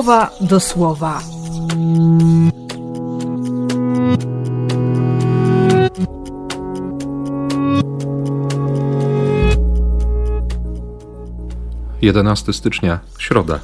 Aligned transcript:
słowa 0.00 0.30
do 0.40 0.60
słowa. 0.60 1.22
Jedenasty 12.02 12.52
stycznia, 12.52 13.00
środa. 13.18 13.60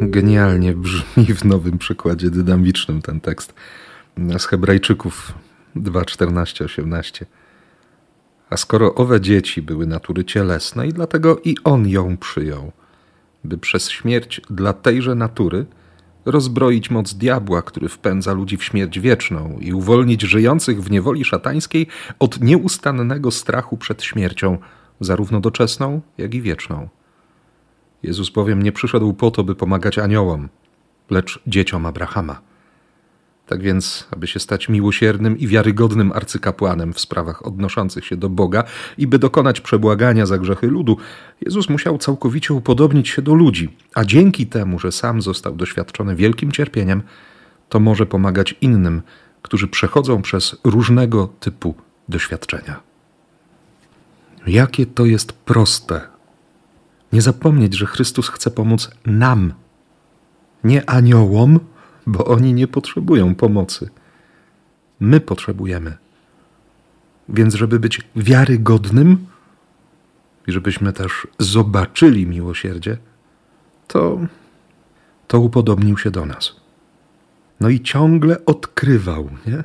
Genialnie 0.00 0.72
brzmi 0.72 1.24
w 1.34 1.44
nowym 1.44 1.78
przykładzie 1.78 2.30
dynamicznym 2.30 3.02
ten 3.02 3.20
tekst 3.20 3.54
z 4.38 4.46
Hebrajczyków 4.46 5.34
2:14-18. 5.76 7.24
A 8.50 8.56
skoro 8.56 8.94
owe 8.94 9.20
dzieci 9.20 9.62
były 9.62 9.86
natury 9.86 10.24
cielesnej, 10.24 10.92
dlatego 10.92 11.40
i 11.44 11.56
on 11.64 11.88
ją 11.88 12.16
przyjął, 12.16 12.72
by 13.44 13.58
przez 13.58 13.90
śmierć 13.90 14.40
dla 14.50 14.72
tejże 14.72 15.14
natury 15.14 15.66
rozbroić 16.24 16.90
moc 16.90 17.14
diabła, 17.14 17.62
który 17.62 17.88
wpędza 17.88 18.32
ludzi 18.32 18.56
w 18.56 18.64
śmierć 18.64 19.00
wieczną 19.00 19.58
i 19.60 19.72
uwolnić 19.72 20.22
żyjących 20.22 20.82
w 20.82 20.90
niewoli 20.90 21.24
szatańskiej 21.24 21.86
od 22.18 22.40
nieustannego 22.40 23.30
strachu 23.30 23.76
przed 23.76 24.02
śmiercią, 24.02 24.58
zarówno 25.00 25.40
doczesną, 25.40 26.00
jak 26.18 26.34
i 26.34 26.42
wieczną. 26.42 26.88
Jezus 28.02 28.30
bowiem 28.30 28.62
nie 28.62 28.72
przyszedł 28.72 29.14
po 29.14 29.30
to, 29.30 29.44
by 29.44 29.54
pomagać 29.54 29.98
aniołom, 29.98 30.48
lecz 31.10 31.40
dzieciom 31.46 31.86
Abrahama. 31.86 32.47
Tak 33.48 33.62
więc, 33.62 34.06
aby 34.10 34.26
się 34.26 34.40
stać 34.40 34.68
miłosiernym 34.68 35.38
i 35.38 35.46
wiarygodnym 35.46 36.12
arcykapłanem 36.12 36.92
w 36.92 37.00
sprawach 37.00 37.46
odnoszących 37.46 38.04
się 38.04 38.16
do 38.16 38.28
Boga 38.28 38.64
i 38.98 39.06
by 39.06 39.18
dokonać 39.18 39.60
przebłagania 39.60 40.26
za 40.26 40.38
grzechy 40.38 40.66
ludu, 40.66 40.96
Jezus 41.40 41.68
musiał 41.68 41.98
całkowicie 41.98 42.54
upodobnić 42.54 43.08
się 43.08 43.22
do 43.22 43.34
ludzi, 43.34 43.76
a 43.94 44.04
dzięki 44.04 44.46
temu, 44.46 44.78
że 44.78 44.92
sam 44.92 45.22
został 45.22 45.56
doświadczony 45.56 46.16
wielkim 46.16 46.52
cierpieniem, 46.52 47.02
to 47.68 47.80
może 47.80 48.06
pomagać 48.06 48.54
innym, 48.60 49.02
którzy 49.42 49.68
przechodzą 49.68 50.22
przez 50.22 50.56
różnego 50.64 51.26
typu 51.26 51.74
doświadczenia. 52.08 52.80
Jakie 54.46 54.86
to 54.86 55.06
jest 55.06 55.32
proste. 55.32 56.00
Nie 57.12 57.22
zapomnieć, 57.22 57.74
że 57.74 57.86
Chrystus 57.86 58.28
chce 58.28 58.50
pomóc 58.50 58.90
nam, 59.06 59.52
nie 60.64 60.90
aniołom, 60.90 61.60
bo 62.08 62.24
oni 62.24 62.54
nie 62.54 62.68
potrzebują 62.68 63.34
pomocy. 63.34 63.90
My 65.00 65.20
potrzebujemy. 65.20 65.96
Więc, 67.28 67.54
żeby 67.54 67.80
być 67.80 68.00
wiarygodnym 68.16 69.26
i 70.46 70.52
żebyśmy 70.52 70.92
też 70.92 71.26
zobaczyli 71.38 72.26
miłosierdzie, 72.26 72.98
to, 73.86 74.20
to 75.26 75.40
upodobnił 75.40 75.98
się 75.98 76.10
do 76.10 76.26
nas. 76.26 76.56
No 77.60 77.68
i 77.68 77.80
ciągle 77.80 78.44
odkrywał, 78.44 79.28
nie? 79.46 79.64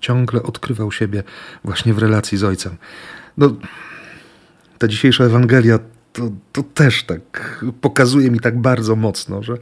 Ciągle 0.00 0.42
odkrywał 0.42 0.92
siebie 0.92 1.22
właśnie 1.64 1.94
w 1.94 1.98
relacji 1.98 2.38
z 2.38 2.44
Ojcem. 2.44 2.76
No, 3.38 3.56
ta 4.78 4.88
dzisiejsza 4.88 5.24
Ewangelia 5.24 5.78
to, 6.12 6.30
to 6.52 6.62
też 6.62 7.04
tak 7.04 7.64
pokazuje 7.80 8.30
mi 8.30 8.40
tak 8.40 8.60
bardzo 8.60 8.96
mocno, 8.96 9.42
że, 9.42 9.58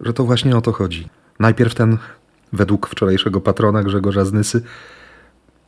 że 0.00 0.12
to 0.12 0.24
właśnie 0.24 0.56
o 0.56 0.60
to 0.60 0.72
chodzi. 0.72 1.08
Najpierw 1.38 1.74
ten, 1.74 1.98
według 2.52 2.88
wczorajszego 2.88 3.40
patrona 3.40 3.82
Grzegorza 3.82 4.24
Znysy, 4.24 4.62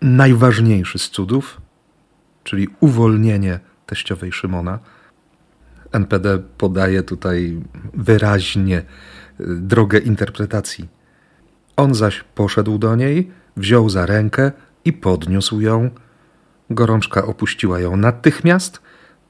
najważniejszy 0.03 0.99
z 0.99 1.11
cudów, 1.11 1.61
czyli 2.45 2.69
uwolnienie 2.81 3.61
teściowej 3.87 4.33
Szymona. 4.33 4.79
NPD 5.93 6.39
podaje 6.59 7.03
tutaj 7.03 7.61
wyraźnie 7.95 8.79
y, 8.79 8.85
drogę 9.47 9.99
interpretacji. 9.99 10.89
On 11.77 11.95
zaś 11.95 12.25
poszedł 12.35 12.79
do 12.79 12.97
niej, 12.97 13.31
wziął 13.57 13.89
za 13.89 14.07
rękę 14.07 14.53
i 14.85 14.93
podniósł 14.93 15.61
ją. 15.61 15.91
Gorączka 16.71 17.25
opuściła 17.27 17.81
ją 17.81 17.97
natychmiast, 17.97 18.81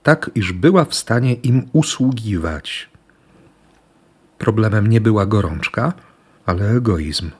tak 0.02 0.30
iż 0.34 0.52
była 0.52 0.84
w 0.84 0.94
stanie 0.94 1.34
im 1.34 1.68
usługiwać. 1.72 2.90
Problemem 4.38 4.86
nie 4.86 5.00
była 5.00 5.26
gorączka, 5.26 5.92
ale 6.46 6.70
egoizm. 6.70 7.30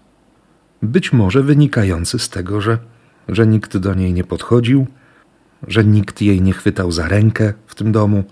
Być 0.83 1.13
może 1.13 1.43
wynikający 1.43 2.19
z 2.19 2.29
tego, 2.29 2.61
że, 2.61 2.79
że 3.29 3.47
nikt 3.47 3.77
do 3.77 3.95
niej 3.95 4.13
nie 4.13 4.25
podchodził, 4.25 4.87
że 5.67 5.85
nikt 5.85 6.23
jej 6.23 6.43
nie 6.43 6.53
chwytał 6.53 6.93
za 6.93 7.09
rękę 7.09 7.53
w 7.67 7.75
tym 7.75 7.93
domu, 7.93 8.25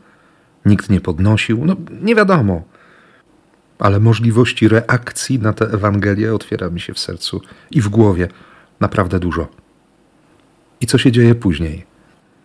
nikt 0.66 0.90
nie 0.90 1.00
podnosił. 1.00 1.64
No, 1.64 1.76
nie 2.02 2.14
wiadomo. 2.14 2.62
Ale 3.78 4.00
możliwości 4.00 4.68
reakcji 4.68 5.38
na 5.38 5.52
tę 5.52 5.64
Ewangelię 5.64 6.34
otwiera 6.34 6.70
mi 6.70 6.80
się 6.80 6.94
w 6.94 6.98
sercu 6.98 7.40
i 7.70 7.80
w 7.80 7.88
głowie 7.88 8.28
naprawdę 8.80 9.18
dużo. 9.18 9.48
I 10.80 10.86
co 10.86 10.98
się 10.98 11.12
dzieje 11.12 11.34
później? 11.34 11.86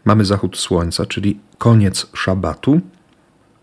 Mamy 0.05 0.25
zachód 0.25 0.57
słońca, 0.57 1.05
czyli 1.05 1.39
koniec 1.57 2.07
szabatu. 2.13 2.81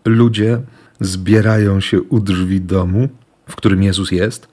Ludzie 0.05 0.61
zbierają 0.99 1.79
się 1.79 2.01
u 2.01 2.19
drzwi 2.19 2.61
domu, 2.61 3.09
w 3.49 3.55
którym 3.55 3.83
Jezus 3.83 4.11
jest. 4.11 4.47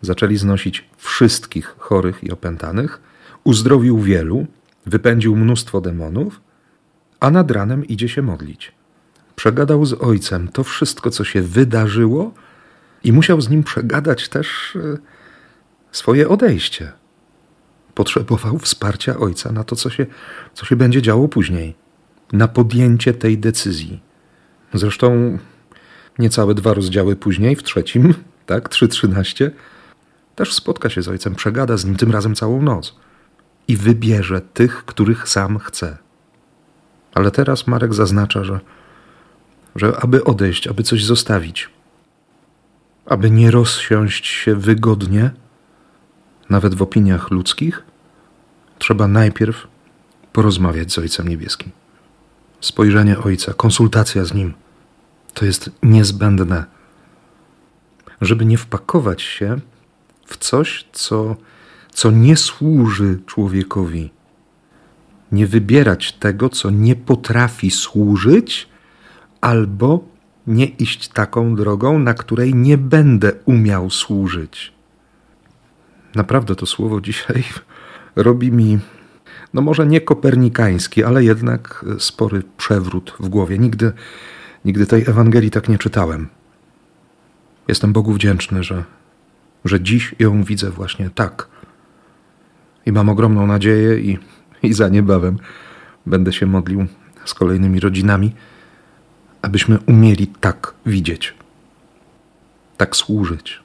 Zaczęli 0.00 0.36
znosić 0.36 0.88
wszystkich 0.96 1.76
chorych 1.78 2.24
i 2.24 2.30
opętanych. 2.30 3.00
Uzdrowił 3.44 3.98
wielu, 3.98 4.46
wypędził 4.86 5.36
mnóstwo 5.36 5.80
demonów, 5.80 6.40
a 7.20 7.30
nad 7.30 7.50
ranem 7.50 7.84
idzie 7.84 8.08
się 8.08 8.22
modlić. 8.22 8.72
Przegadał 9.36 9.86
z 9.86 9.92
ojcem 9.92 10.48
to 10.48 10.64
wszystko, 10.64 11.10
co 11.10 11.24
się 11.24 11.42
wydarzyło, 11.42 12.32
i 13.04 13.12
musiał 13.12 13.40
z 13.40 13.48
nim 13.48 13.62
przegadać 13.62 14.28
też 14.28 14.76
e, 14.76 14.98
swoje 15.92 16.28
odejście. 16.28 16.92
Potrzebował 17.94 18.58
wsparcia 18.58 19.16
ojca 19.16 19.52
na 19.52 19.64
to, 19.64 19.76
co 19.76 19.90
się, 19.90 20.06
co 20.54 20.66
się 20.66 20.76
będzie 20.76 21.02
działo 21.02 21.28
później, 21.28 21.74
na 22.32 22.48
podjęcie 22.48 23.14
tej 23.14 23.38
decyzji. 23.38 24.00
Zresztą 24.74 25.38
niecałe 26.18 26.54
dwa 26.54 26.74
rozdziały 26.74 27.16
później, 27.16 27.56
w 27.56 27.62
trzecim, 27.62 28.14
tak, 28.46 28.68
3.13, 28.68 29.50
też 30.36 30.54
spotka 30.54 30.90
się 30.90 31.02
z 31.02 31.08
ojcem, 31.08 31.34
przegada 31.34 31.76
z 31.76 31.84
nim 31.84 31.96
tym 31.96 32.12
razem 32.12 32.34
całą 32.34 32.62
noc 32.62 32.96
i 33.68 33.76
wybierze 33.76 34.40
tych, 34.40 34.84
których 34.84 35.28
sam 35.28 35.58
chce. 35.58 35.98
Ale 37.14 37.30
teraz 37.30 37.66
Marek 37.66 37.94
zaznacza, 37.94 38.44
że, 38.44 38.60
że 39.76 39.96
aby 40.00 40.24
odejść, 40.24 40.66
aby 40.66 40.82
coś 40.82 41.04
zostawić, 41.04 41.70
aby 43.06 43.30
nie 43.30 43.50
rozsiąść 43.50 44.26
się 44.26 44.54
wygodnie, 44.54 45.30
nawet 46.50 46.74
w 46.74 46.82
opiniach 46.82 47.30
ludzkich, 47.30 47.82
trzeba 48.78 49.08
najpierw 49.08 49.66
porozmawiać 50.32 50.92
z 50.92 50.98
Ojcem 50.98 51.28
Niebieskim. 51.28 51.70
Spojrzenie 52.60 53.18
Ojca, 53.18 53.54
konsultacja 53.54 54.24
z 54.24 54.34
Nim 54.34 54.54
to 55.38 55.44
jest 55.44 55.70
niezbędne, 55.82 56.64
żeby 58.20 58.46
nie 58.46 58.58
wpakować 58.58 59.22
się 59.22 59.56
w 60.26 60.36
coś, 60.36 60.86
co, 60.92 61.36
co 61.92 62.10
nie 62.10 62.36
służy 62.36 63.18
człowiekowi. 63.26 64.10
Nie 65.32 65.46
wybierać 65.46 66.12
tego, 66.12 66.48
co 66.48 66.70
nie 66.70 66.96
potrafi 66.96 67.70
służyć, 67.70 68.68
albo 69.40 70.04
nie 70.46 70.66
iść 70.66 71.08
taką 71.08 71.54
drogą, 71.54 71.98
na 71.98 72.14
której 72.14 72.54
nie 72.54 72.78
będę 72.78 73.32
umiał 73.44 73.90
służyć. 73.90 74.72
Naprawdę 76.14 76.54
to 76.54 76.66
słowo 76.66 77.00
dzisiaj 77.00 77.44
robi 78.26 78.52
mi, 78.52 78.78
no 79.54 79.62
może 79.62 79.86
nie 79.86 80.00
kopernikański, 80.00 81.04
ale 81.04 81.24
jednak 81.24 81.84
spory 81.98 82.42
przewrót 82.56 83.14
w 83.20 83.28
głowie. 83.28 83.58
Nigdy, 83.58 83.92
nigdy 84.68 84.86
tej 84.86 85.02
Ewangelii 85.02 85.50
tak 85.50 85.68
nie 85.68 85.78
czytałem. 85.78 86.28
Jestem 87.68 87.92
Bogu 87.92 88.12
wdzięczny, 88.12 88.62
że, 88.62 88.84
że 89.64 89.80
dziś 89.80 90.14
ją 90.18 90.42
widzę 90.42 90.70
właśnie 90.70 91.10
tak. 91.10 91.48
I 92.86 92.92
mam 92.92 93.08
ogromną 93.08 93.46
nadzieję 93.46 94.00
i, 94.00 94.18
i 94.62 94.72
za 94.72 94.88
niebawem 94.88 95.38
będę 96.06 96.32
się 96.32 96.46
modlił 96.46 96.86
z 97.24 97.34
kolejnymi 97.34 97.80
rodzinami, 97.80 98.34
abyśmy 99.42 99.78
umieli 99.86 100.26
tak 100.26 100.74
widzieć, 100.86 101.34
tak 102.76 102.96
służyć. 102.96 103.62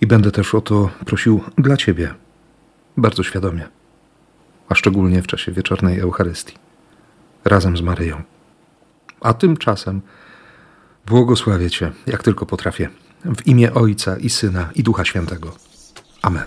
I 0.00 0.06
będę 0.06 0.30
też 0.30 0.54
o 0.54 0.60
to 0.60 0.90
prosił 1.06 1.40
dla 1.58 1.76
Ciebie, 1.76 2.14
bardzo 2.96 3.22
świadomie, 3.22 3.68
a 4.68 4.74
szczególnie 4.74 5.22
w 5.22 5.26
czasie 5.26 5.52
wieczornej 5.52 5.98
Eucharystii, 5.98 6.54
razem 7.44 7.76
z 7.76 7.82
Maryją. 7.82 8.22
A 9.20 9.34
tymczasem 9.34 10.00
błogosławię 11.06 11.70
Cię, 11.70 11.92
jak 12.06 12.22
tylko 12.22 12.46
potrafię, 12.46 12.88
w 13.24 13.46
imię 13.46 13.74
Ojca 13.74 14.16
i 14.16 14.30
Syna 14.30 14.70
i 14.74 14.82
Ducha 14.82 15.04
Świętego. 15.04 15.52
Amen. 16.22 16.44